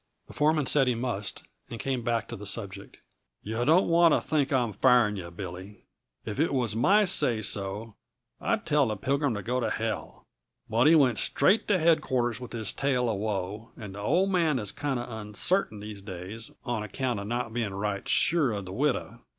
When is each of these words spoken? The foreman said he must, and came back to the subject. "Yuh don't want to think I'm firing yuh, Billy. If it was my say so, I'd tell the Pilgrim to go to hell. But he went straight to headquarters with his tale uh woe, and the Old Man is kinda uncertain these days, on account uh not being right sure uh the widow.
The 0.25 0.33
foreman 0.33 0.65
said 0.65 0.87
he 0.87 0.95
must, 0.95 1.43
and 1.69 1.79
came 1.79 2.01
back 2.03 2.27
to 2.29 2.35
the 2.35 2.47
subject. 2.47 2.97
"Yuh 3.43 3.63
don't 3.65 3.87
want 3.87 4.15
to 4.15 4.19
think 4.19 4.51
I'm 4.51 4.73
firing 4.73 5.15
yuh, 5.15 5.29
Billy. 5.29 5.83
If 6.25 6.39
it 6.39 6.55
was 6.55 6.75
my 6.75 7.05
say 7.05 7.43
so, 7.43 7.93
I'd 8.39 8.65
tell 8.65 8.87
the 8.87 8.95
Pilgrim 8.97 9.35
to 9.35 9.43
go 9.43 9.59
to 9.59 9.69
hell. 9.69 10.25
But 10.67 10.87
he 10.87 10.95
went 10.95 11.19
straight 11.19 11.67
to 11.67 11.77
headquarters 11.77 12.39
with 12.39 12.51
his 12.51 12.73
tale 12.73 13.07
uh 13.09 13.13
woe, 13.13 13.73
and 13.77 13.93
the 13.93 13.99
Old 13.99 14.31
Man 14.31 14.57
is 14.57 14.71
kinda 14.71 15.05
uncertain 15.07 15.81
these 15.81 16.01
days, 16.01 16.49
on 16.63 16.81
account 16.81 17.19
uh 17.19 17.23
not 17.23 17.53
being 17.53 17.75
right 17.75 18.09
sure 18.09 18.55
uh 18.55 18.61
the 18.61 18.73
widow. 18.73 19.19